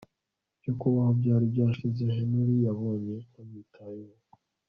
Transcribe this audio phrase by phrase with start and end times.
[0.59, 4.21] byo kubaho byari byashize Henry yabonye ntamwitayeho